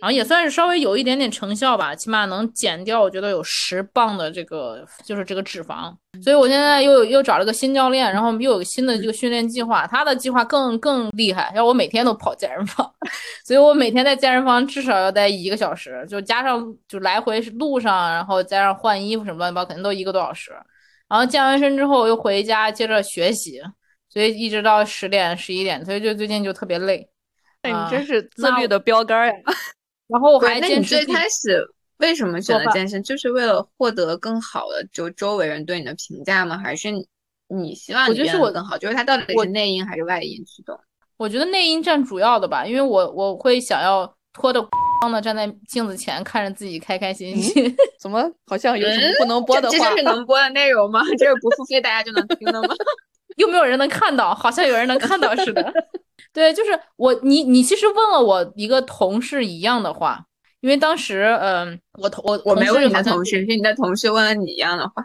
[0.00, 5.94] 然后也算是稍微有一点点成效吧，起码能减掉我觉得有十磅的这个就是这个脂肪。
[6.22, 12.88] 所以我现在又又找了个新教练，然后又有个新的这个训练计划，他的计划更更厉害，要我每天都跑健身房，
[13.44, 20.52] 所以我每天在健身房至少要待一个小时，就加上就来回路上，然后加上换衣服什么乱七八糟，肯定都一个多小时。
[21.08, 23.60] 然后健完身之后又回家接着学习，
[24.08, 27.06] 所以一直到十点十一点，所以就最近就特别累。
[27.64, 29.34] 那啊你真是自律的标杆儿呀！
[30.06, 31.66] 然后我还，那你最还坚持自己开始
[31.98, 33.02] 为什么选择健身？
[33.02, 36.58] 就是为了获得更好的就周围人对你的评价吗？
[36.58, 37.06] 还是你
[37.48, 38.76] 你希望你我觉得是我变得更好？
[38.78, 40.78] 就是它到底是内因还是外因驱动？
[41.16, 44.60] 我觉得内因占主要的吧，因为我我会想要拖着
[45.12, 47.74] 的站在镜子前看着自己开开心心。
[48.00, 49.90] 怎么好像有什么嗯不能播的话这这？
[49.90, 51.00] 就是能播的内容吗？
[51.18, 52.74] 这是不付费大家就能听的吗？
[53.36, 55.72] 又没有人能看到，好像有人能看到似的。
[56.32, 60.24] 对，就是我，你你其实问了我一个同事一样的话，
[60.60, 65.04] 因为当时，嗯、我同我我没问你的同事，是你的同事问了你一样的话。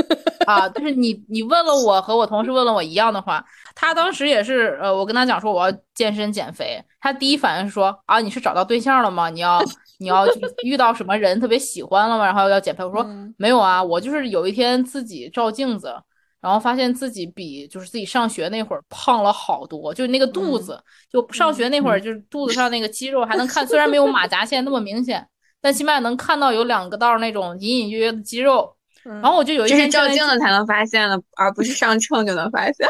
[0.46, 3.44] 啊，但是你你问了我和我同事问了我一样的话，
[3.74, 9.28] 他当时也是，呃，我跟他讲说我要健身减肥，他第一反应是说啊，你是找到对象了吗？
[9.28, 9.62] 你要
[9.98, 10.26] 你要
[10.64, 12.24] 遇到什么人特别喜欢了吗？
[12.24, 12.82] 然后要减肥。
[12.82, 15.94] 我说嗯没有啊，我就是有一天自己照镜子，
[16.40, 25.26] 然后发现自己比就是自己上学那会儿胖了好多，就那个肚子，就上学那会儿就是肚子上那个肌肉还能看，虽然没有马甲线那么明显，
[25.60, 28.76] 但起码能看到有两个道儿那种隐隐约约的肌肉。
[29.02, 32.86] 然后我就有一天照镜子才能发现的，而不是上秤就能发现。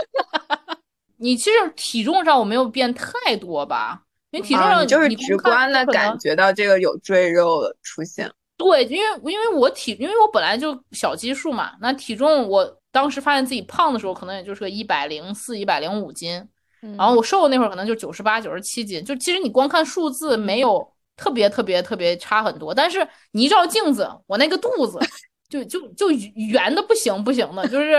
[1.19, 8.29] 你其实体重上我没有变太多吧，因为体重啊，上你就是你直观的感觉到这个有赘肉的出现。
[8.57, 16.47] 对，因为因为我体，因为我本来就小基数嘛，那体重我当时发现自己胖的时候，可能也就是个一百零四、一百零五斤，
[16.83, 24.99] 嗯然后我瘦的那会儿可能就九十八、九十七斤，就其实你光看数字没有特别特别特别差很多，但是你一照镜子，我那个肚子
[25.51, 27.95] 就就就圆的不行不行的，就是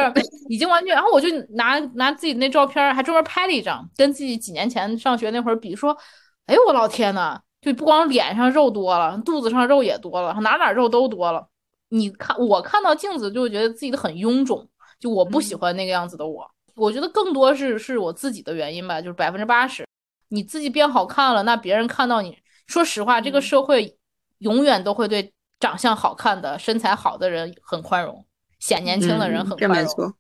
[0.50, 5.96] 已经完全，然后我就拿拿自己那照片，还专门拍了一张，跟自己几年前上学那会儿比，说，
[6.46, 11.48] 哎呦我老天呐，就不光脸上肉多了，肚子上肉也多了，哪哪肉都多了。
[11.90, 14.66] 你看我看到镜子就觉得自己的很臃肿，
[15.02, 15.58] 就我不喜嗯。
[15.58, 16.50] 欢那个样子的我。
[16.76, 19.86] 我觉得更多是是我自己的原因吧，就是百分之八十，
[20.30, 22.38] 你自己变好看了，那别人看到你，
[22.68, 23.42] 说实话，这个嗯。
[23.42, 23.98] 社会
[24.38, 28.26] 永远都会对长相好看的、身材好的人很宽容，
[28.60, 30.14] 显年轻的人嗯很宽容。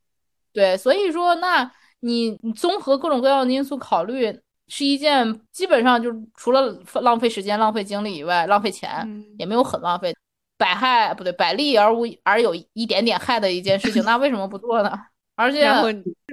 [0.51, 9.25] 对，所以说，那你你综合各种各样的因素考虑，是一件基本上就是除了浪费时间、浪费精力以外，浪费钱、嗯。
[9.39, 10.13] 也没有很浪费，
[10.61, 14.91] 百害不对，百利而无而有一点点害的一件事情，那为什么不做呢？
[15.35, 15.87] 而且然后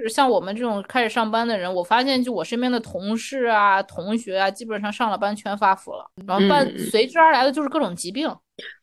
[0.07, 8.31] 像我们这种开始上班的人，我发现就我身边的同事啊、同学啊，基本上上了班全发福了，然后伴嗯随之而来的就是各种疾病。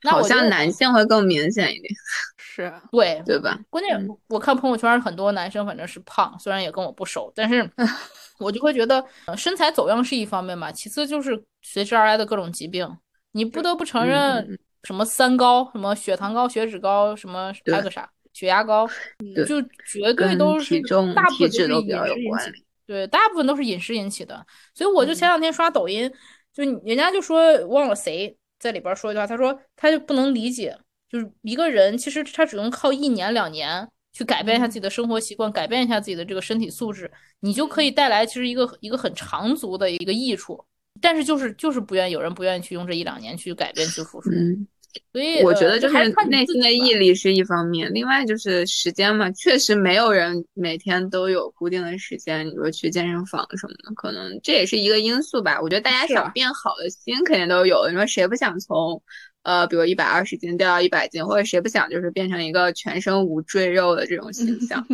[0.02, 1.94] 那好我像男性会更明显一点，
[2.38, 3.56] 是对对吧？
[3.70, 7.70] 关键嗯我看朋友圈很多男生反正是胖，虽然也跟我不熟，但是
[8.40, 12.88] 我就会觉得呃身材走样是一方面吧，其次就是随之而来的各种疾病。
[13.32, 18.86] 你不得不承嗯认什么三高，什么血糖高、血脂高，什么还有个啥血压高，
[19.48, 20.80] 就绝对都是
[21.12, 22.56] 大部分都是饮食引起的。
[22.86, 24.46] 对，大部分都是饮食引起的。
[24.74, 26.08] 所以我就嗯前两天刷抖音，
[26.54, 30.78] 就人家就说忘了谁在里边说一句话，他说他就不能理解，
[31.10, 40.64] 就是一个人其实他只能靠一年两年去改变一下自己的生活习惯，改变一下自己的这个身体素质，你就可以带来其实一个一个很长足的一个益处。
[40.98, 44.66] 但是就是就是不愿意有人不愿意去用这一两年去改变去付出，嗯，
[45.12, 45.94] 所以我觉得就是
[46.28, 55.60] 内心的毅力是一方面，另外就是时间嘛，确实没有人每天都有固定的时间，你说去健身房什么的，可能这也是一个因素吧。
[55.60, 59.02] 我觉得大家想变好的心肯定都有，你说谁不想从
[59.42, 64.84] 呃，比如一百二十斤掉到一百斤，或者谁不想就是变成一个全身无赘肉的这种形 象？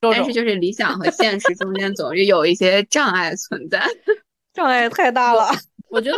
[0.00, 3.82] 但是就是理想和现实中间总是有一些障碍存在。
[4.52, 5.48] 障碍太大了。
[5.88, 6.16] 我觉得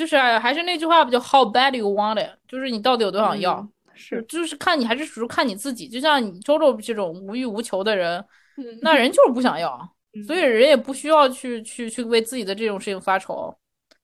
[0.00, 3.56] 就是还是那句话不就 How bad you want it，就是你到底有多想要。
[3.56, 5.86] 嗯是，就是看你还是属于看你自己。
[5.86, 8.18] 就像你周周这种无欲无求的人，
[8.56, 9.78] 嗯那人就是不想要，
[10.26, 13.54] 所以嗯人也不需要去去去为自己的这种事情发愁。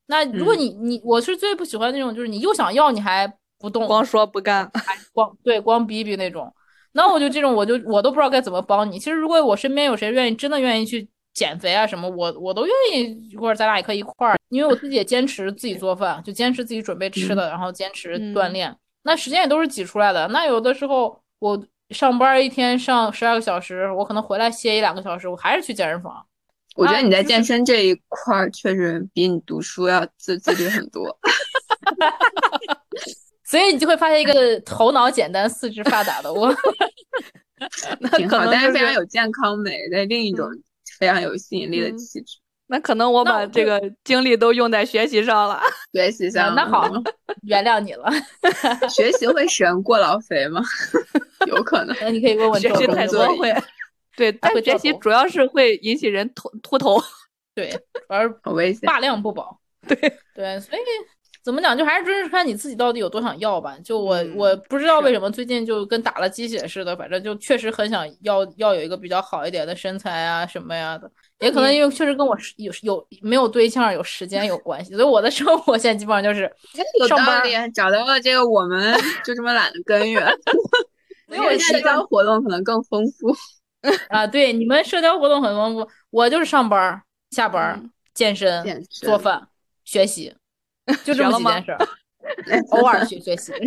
[0.07, 3.27] 那如果嗯你你我是最不喜欢那种，就是你又想要你还
[3.59, 4.71] 不动，光说不干，
[5.15, 6.53] 光对光逼逼那种。
[6.93, 8.99] 那我就这种我就我都不知道该怎么帮你。
[8.99, 18.75] 其实如果我身边有谁愿意真的愿意去减肥啊什么，我我都愿意，或者咱俩也可以一块儿，因为我自己也坚持自己做饭，就坚持自己准备吃的，然后坚持锻嗯炼。
[19.03, 20.27] 那时间也都是挤出来的。
[20.29, 26.27] 那有的时候我上班一天上十二个小时，我可能回来歇一两个小时，我还是去健身房。
[26.75, 31.19] 我觉得你在健身这一块儿确实比你读书要自自律很多。
[33.45, 36.55] 所以你就会发现一个头脑简单、四肢发达的我。
[38.01, 40.51] 那挺好，可能就但是非常有健康美的另一种
[40.99, 42.39] 非常有吸引力的嗯气质。
[42.69, 45.61] 那可能我把这个精力都用在学习上了。
[45.95, 46.91] 学习上，那好，
[47.47, 48.11] 原谅你了。
[48.91, 50.61] 学习会使人过劳肥吗？
[51.47, 51.97] 有可能。
[52.01, 53.55] 那你可以问问学习太多会，
[54.17, 57.01] 对，但学习主要是会引起人秃秃头。
[57.55, 57.73] 对，
[58.09, 58.81] 而好危险。
[58.81, 59.61] 大量不保。
[59.87, 59.97] 对
[60.35, 60.83] 对，所以
[61.47, 63.77] 怎么讲，就还是真是看你自己到底有多想要吧。
[63.85, 71.09] 就我、嗯我不知道为什么最近就跟打了鸡血似的，反正就确实很想要要有一个比较好一点的身材啊什么呀的。
[71.39, 76.53] 也可能因为确实跟我有有没有对象有时间有关系，所以我的生活现在基本上就是
[77.09, 78.93] 上班找到了这个我们
[79.25, 80.27] 就这么懒的根源。
[81.29, 83.33] 所以我现在社交活动可能更丰富。
[84.09, 89.47] 啊，对，你们社交活动很丰富，我就是上班、下班、嗯健身、健身做饭、
[89.85, 90.35] 学习，
[91.05, 91.79] 就这么学了吗几件事儿，
[92.79, 93.53] 偶尔学学习。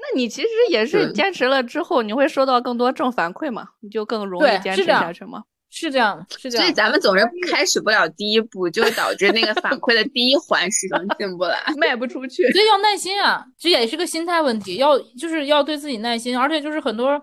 [0.00, 3.68] 那你其实也是坚持了之后，你会收到更多正反馈嘛？
[3.80, 5.42] 你就更容易坚持下去嘛？
[5.70, 6.72] 是这样，是这样所以。
[6.72, 11.58] 咱们总是开始不了第一步，就导致那个反馈的第一环始终进不来。
[11.76, 12.42] 迈不出去。
[12.52, 17.20] 所以要耐心啊，这也是个心态问题，要就是要对自己耐心，而且就是很多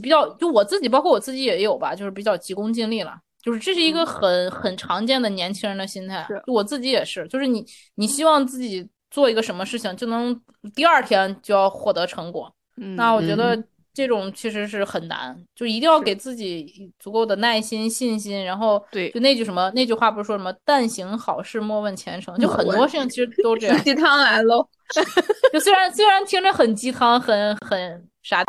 [0.00, 10.38] 比较，就我自己，包括我自己也有吧，就是比较急功近利了，就是这是一个很很常见的年轻人的心态，就我自己也是，就是你你希望自己做一个什么事情就能
[10.74, 13.64] 第二天就要获得成果，嗯，那我觉得嗯。
[13.92, 19.10] 这种其实是很难，就一定要给自己足够的耐心、信心，然后对。
[19.10, 23.76] 就那句什么那句话不是说什么“但行好事，莫问前程”，就很多事情其实都这 样。
[23.82, 24.66] 鸡汤来喽！
[25.52, 28.44] 就虽然虽然听着很鸡汤，很很傻，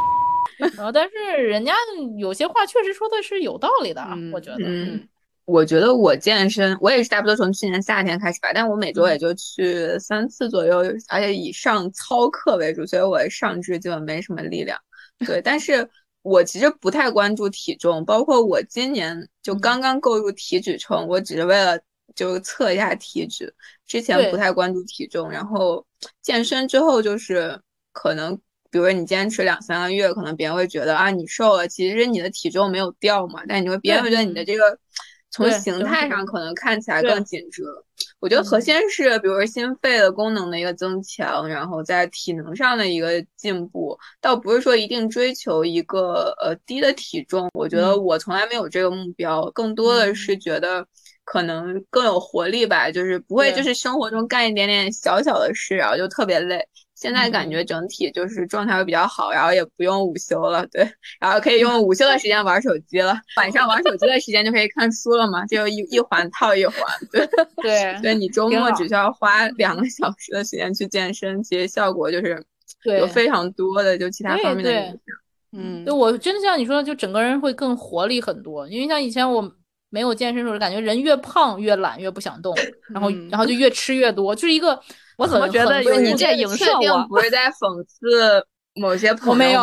[0.75, 1.73] 然后但是人家
[2.17, 4.65] 有些话确实说的是有道理的我觉得。
[4.65, 5.07] 嗯，
[5.45, 14.77] 我觉得我健身，我也是差不多从去年夏天开始吧，但我每周也就去三次左右，而且以上操课为主，所以我上肢基本没什么力量。
[15.25, 15.87] 对，但是
[16.21, 21.79] 我其实不太关注体重，包括我今年就刚刚购入体脂秤，我只是为了
[22.15, 23.53] 就测一下体脂，
[23.85, 25.85] 之前不太关注体重，然后
[26.21, 27.59] 健身之后就是
[27.91, 28.39] 可能。
[28.71, 34.79] 比如你坚持两三个月，可能别人会觉得啊你瘦了，其实你的体重没有掉嘛，但你会别人会觉得你的这个
[35.29, 37.85] 从形态上可能看起来更紧致了。
[38.19, 47.49] 我觉得核嗯心是，比如说心肺的功能的一个增强，然后在体能上的一个进步，倒不是说一定追求一个呃低的体重。
[47.53, 50.85] 我觉得嗯我从来没有这个目标，更多的是觉得
[51.23, 56.65] 可能更有活力吧，就是不会就是生活中干一点点小小的事，然后就特别累。
[57.01, 60.87] 现在感觉整体就是状态会比较好，然后也不用午休了，对，
[61.19, 66.75] 然后可以用午休的时间玩手机了，晚上玩手机的时间就可以看书了嘛，就一一环套一环，
[67.11, 67.27] 对
[67.57, 72.45] 对 对，你周末只需要花两个小时的时间去健身，其实效果就是
[72.99, 74.99] 有非常多的就其他方面的对影响。
[75.53, 78.67] 嗯对，我真的像你说的，就整个人会更活力很多。
[78.69, 79.51] 因为像以前我
[79.89, 82.55] 没有健身的时候，感觉人越胖越懒，越不想动，
[82.93, 84.79] 然后嗯然后就越吃越多，就是一个
[85.21, 88.43] 我怎么觉得你这在影射我不是在讽刺
[88.73, 89.61] 某些朋友我没有，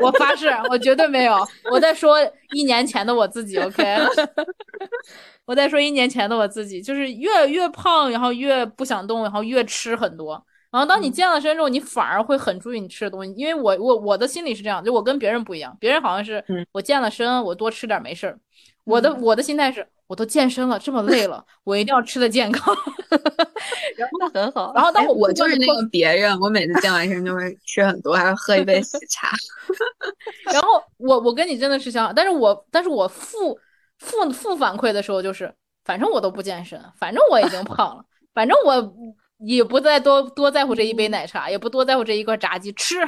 [0.00, 1.36] 我发誓，我绝对没有。
[1.70, 2.16] 我在说
[2.54, 3.84] 一年前的我自己，OK？
[5.44, 10.42] 我在说一年前的我自己，就是越越胖，然后越不想动，然后越吃很多。
[10.70, 18.38] 然后当你嗯健了身之后，你反而会很注意你吃的东西，因为我我我的心里是这样，就我跟别人不一样，别人好像是嗯我健了身，我多吃点没事儿。
[18.84, 22.76] 我的嗯我的心态是，我都健身了，这么累了，我一定要吃的健康。
[24.18, 24.72] 那很好。
[24.74, 29.30] 然后当哎，我就是那个别人，我每次健完身就会吃很多，还要喝一杯喜茶。
[30.52, 33.58] 然后我我跟你真的是相，但是我但是我负
[33.98, 35.52] 负负反馈的时候就是，
[35.84, 38.94] 反正我都不健身，反正我已经胖了，反正我
[39.38, 43.00] 也不再多多在乎这一杯奶茶，也不多在乎这一块炸鸡，吃，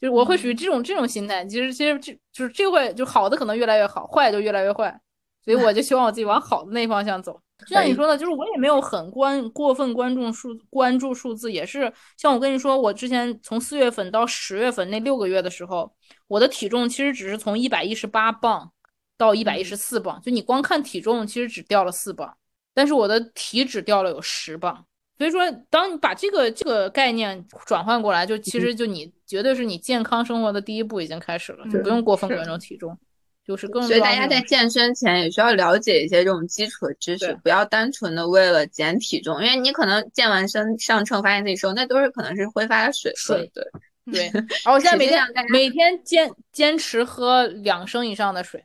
[0.00, 1.44] 就是我会属于这种这种心态。
[1.44, 4.98] 其实其实这就是这会就好的可能越来越好，坏就越来越坏，
[5.44, 7.40] 所以我就希望我自己往好的那方向走。
[7.66, 15.92] 就像你说的，就是我也没有很关过分关注数关注数字，也是像我跟你说，我之前从四月份到十月份那六个月的时候，
[16.26, 18.72] 我的体重其实只是从一百一十八磅
[19.16, 22.36] 到一百一十四磅，就你光看体重其实只掉了四磅，
[22.74, 24.84] 但是我的体脂掉了有十磅。
[25.16, 32.98] 所以说，当你把这个这个概念转换过来，就其实就你绝对是你健康生活的第一步已经开始了，就不用过分关注体重，
[33.46, 43.50] 就是更所以大家在健身前也需要了解一些这种基础的知识，不要单纯的为了减体重，因为你可能健完身上秤发现自己瘦，那都是可能是挥发的水分水。
[43.52, 44.42] 对，对。
[44.64, 48.62] 而我现在每天每天坚坚持喝两升以上的水。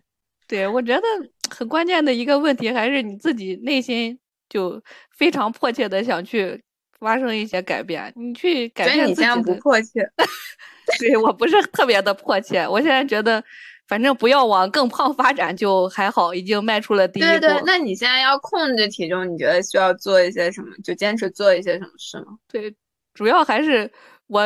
[0.48, 1.04] 对，我觉得
[1.50, 4.18] 很关键的一个问题还是你自己内心
[4.48, 6.64] 就非常迫切的想去
[7.00, 9.54] 发生一些改变，你去改所以变你现在不。
[9.56, 10.08] 迫切，
[11.00, 13.44] 对我不是特别的迫切，我现在觉得
[13.88, 17.30] 反正不要往更胖发展就还好，已经迈出了第一步。
[17.30, 17.62] 对对。
[17.66, 20.68] 那你现在要控制体重，你觉得需要做一些什么？
[20.84, 22.38] 就坚持做一些什么事吗？
[22.52, 22.76] 对，
[23.14, 23.90] 主要还是
[24.28, 24.44] 我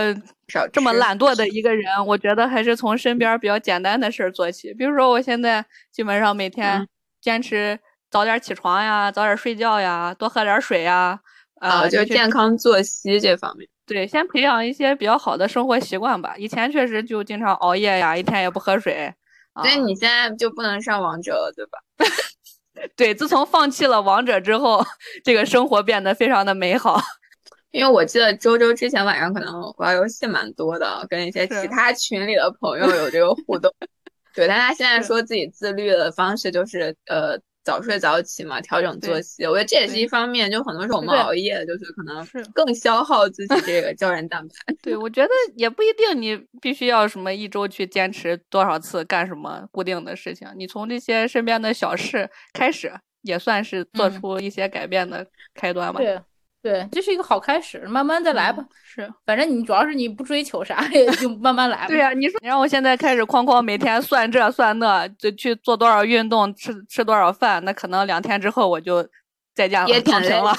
[0.71, 4.73] 这么懒惰的一个人，我觉得还是从身边比较简单的事儿做起。
[4.75, 6.87] 比如说，我现在基本上每天嗯
[7.19, 7.79] 坚持
[8.09, 11.19] 早点起床呀，早点睡觉呀，多喝点儿水呀。
[11.55, 13.67] 啊，啊，就是健康作息这方面。
[13.85, 16.33] 对，先培养一些比较好的生活习惯吧。
[16.37, 19.13] 以前确实就经常熬夜呀，一天也不喝水。
[19.53, 21.79] 啊所以你现在就不能上王者了，对吧？
[22.95, 24.83] 对，自从放弃了王者之后，
[25.23, 26.99] 这个生活变得非常的美好。
[27.71, 33.71] 因为我记得周周之前晚上可能玩游戏蛮多的，跟一些其他群里的朋友有这个互动。
[34.33, 39.45] 对，但他现在说自己自律的方式就是呃早睡早起嘛，调整作息。
[39.45, 44.53] 我觉得这也是一方面，就很多时候我们熬夜，就是可能是更消耗自己这个胶原蛋白。
[44.81, 52.91] 对，我觉得也不一定你必须要什么一周去坚持多少次干什么固定的事情，你从这些身边的小事开始，
[53.21, 55.99] 也算是做嗯出一些改变的开端吧。
[55.99, 56.19] 对
[56.61, 58.61] 对，这是一个好开始，慢慢再来吧。
[58.61, 61.87] 嗯是反正你主要是你不追求啥，也就慢慢来吧。
[61.87, 69.07] 对呀、你说你让我现在开始哐哐每天算这算那，就去做多少运动，吃吃多少饭，那可能两天之后我就
[69.55, 70.53] 在家也躺平了。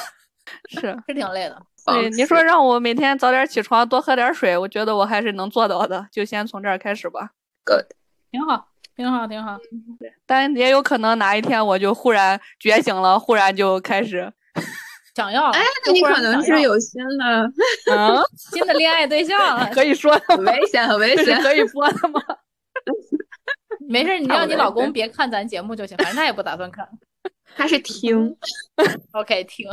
[0.70, 1.62] 是， 是挺累的。
[1.84, 7.32] 对，你说让我每天早点起床，多喝点水，我觉得我还是能做到的，就先从这儿开始吧。
[8.30, 9.59] 挺好，挺好，挺好。
[10.24, 14.32] 但也有可能哪一天我就忽然觉醒了，忽然就开始，
[15.14, 17.52] 想要，哎，那你可能是有新的，
[17.90, 19.68] 嗯， 新的恋爱对象了。
[19.72, 20.52] 可以说的吗？
[20.52, 21.40] 很危险，很危险。
[21.42, 22.20] 可以播的吗？
[23.88, 26.88] 没事，你让你老公别看咱节目就行，反正他也不打算看。
[27.54, 28.34] 他是听。
[29.12, 29.68] OK，停。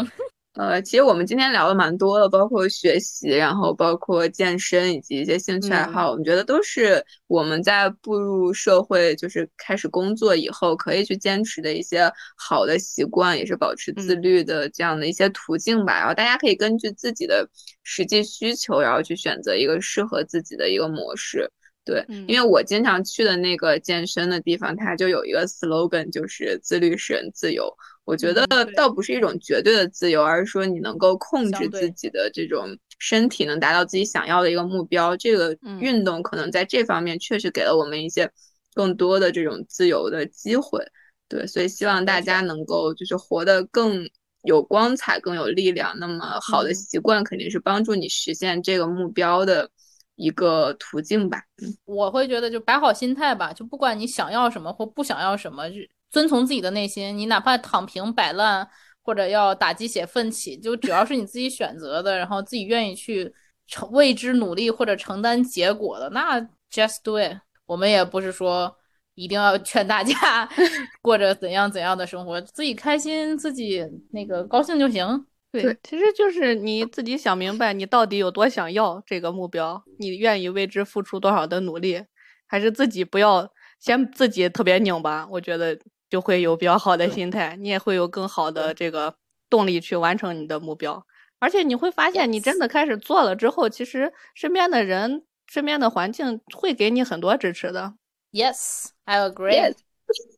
[0.59, 15.97] 呃，其实我们今天聊的蛮多的，包括学习，然后包括健身以及一些兴趣爱嗯好，我们觉得都是我们在步入社会，就是开始工作以后可以去坚持的一些好的习惯，也是保持自嗯律的这样的一些途径吧。
[15.97, 17.49] 然后大家可以根据自己的
[17.83, 21.49] 实际需求，然后去选择一个适合自己的一个模式。
[21.85, 27.73] 对，嗯因为我经常去的那个健身的地方，它就有一个 slogan，就是自律使人自由。
[28.09, 28.43] 我觉得
[28.75, 35.15] 倒不是一种绝对的自由，而是说你能够控制自己的这种身体，能达到自己想要的一个目标。
[35.15, 38.31] 这个嗯运动可能在这方面确实给了我们一些
[38.73, 40.83] 更多的这种自由的机会。
[41.27, 44.09] 对，所以希望大家能够就是活得更
[44.41, 45.93] 有光彩、更有力量。
[45.99, 49.69] 那么好的习惯肯定是帮助你实现这个目标的
[50.15, 51.43] 一个途径吧。
[51.85, 55.75] 我会觉得就摆好心态吧，就不管你想要什么或不想要什么，就
[56.09, 57.17] 遵从自己的内心。
[57.17, 58.67] 你哪怕躺平摆烂，
[59.01, 63.33] 或者要打鸡血奋起，就只要是你自己选择的，然后自己愿意去
[63.67, 66.39] 承为之努力或者承担结果的，那
[66.71, 67.37] just do it。
[67.65, 68.75] 我们也不是说。
[69.15, 70.47] 一定要劝大家
[71.03, 75.25] 过着怎样怎样的生活，自己开心，自己那个高兴就行。
[75.51, 82.01] 对，其实就是你自己想明白，你到底有多想要这个目标，你愿意为之付出多少的努力，
[82.47, 85.77] 还是自己不要先自己特别拧巴，我觉得
[86.09, 89.15] 就会有比较好的心态，你也会有更好的这个
[89.49, 91.05] 动力去完成你的目标。
[91.39, 97.93] 而且你会发现，你真的开始做了之后，其实身边的人、身边的环境会给你很多支持的。
[98.31, 99.73] Yes, I agree.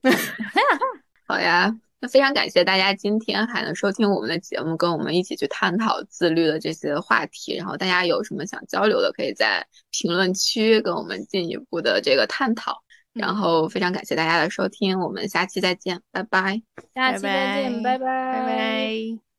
[1.27, 7.55] 好呀，那非常感谢大家今天还能收听我们的节目，跟我们一起去探讨自律的这些话题。
[7.55, 12.83] 然后大家有什么想交流的，可以在评论区跟我们进一步的这个探讨。
[13.13, 16.61] 然后非常感谢大家的收听，我们下期再见，拜拜。
[16.93, 19.30] 下期再见，拜拜，拜拜。